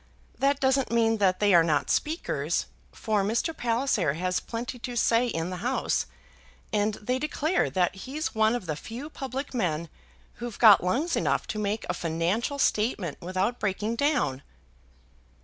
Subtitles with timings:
[0.39, 3.55] That doesn't mean that they are not speakers, for Mr.
[3.55, 6.07] Palliser has plenty to say in the House,
[6.73, 9.89] and they declare that he's one of the few public men
[10.37, 14.41] who've got lungs enough to make a financial statement without breaking down."